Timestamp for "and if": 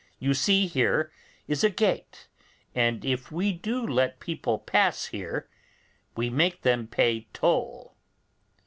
2.73-3.31